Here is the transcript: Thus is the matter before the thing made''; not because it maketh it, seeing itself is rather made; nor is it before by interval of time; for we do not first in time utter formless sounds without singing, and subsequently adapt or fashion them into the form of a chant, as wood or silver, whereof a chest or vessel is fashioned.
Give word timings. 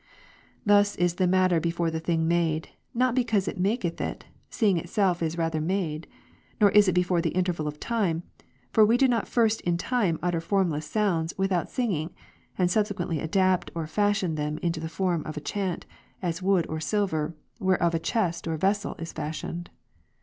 Thus 0.65 0.95
is 0.95 1.13
the 1.13 1.27
matter 1.27 1.59
before 1.59 1.91
the 1.91 1.99
thing 1.99 2.27
made''; 2.27 2.69
not 2.91 3.13
because 3.13 3.47
it 3.47 3.59
maketh 3.59 4.01
it, 4.01 4.25
seeing 4.49 4.77
itself 4.79 5.21
is 5.21 5.37
rather 5.37 5.61
made; 5.61 6.07
nor 6.59 6.71
is 6.71 6.87
it 6.87 6.93
before 6.93 7.21
by 7.21 7.29
interval 7.29 7.67
of 7.67 7.79
time; 7.79 8.23
for 8.71 8.83
we 8.83 8.97
do 8.97 9.07
not 9.07 9.27
first 9.27 9.61
in 9.61 9.77
time 9.77 10.17
utter 10.23 10.41
formless 10.41 10.87
sounds 10.87 11.35
without 11.37 11.69
singing, 11.69 12.09
and 12.57 12.71
subsequently 12.71 13.19
adapt 13.19 13.69
or 13.75 13.85
fashion 13.85 14.33
them 14.33 14.57
into 14.63 14.79
the 14.79 14.89
form 14.89 15.23
of 15.23 15.37
a 15.37 15.39
chant, 15.39 15.85
as 16.19 16.41
wood 16.41 16.65
or 16.67 16.79
silver, 16.79 17.35
whereof 17.59 17.93
a 17.93 17.99
chest 17.99 18.47
or 18.47 18.57
vessel 18.57 18.95
is 18.97 19.13
fashioned. 19.13 19.69